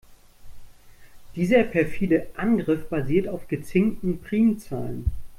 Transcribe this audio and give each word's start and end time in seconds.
Dieser 1.35 1.61
perfide 1.63 2.25
Angriff 2.35 2.89
basiert 2.89 3.27
auf 3.27 3.47
gezinkten 3.47 4.19
Primzahlen. 4.19 5.11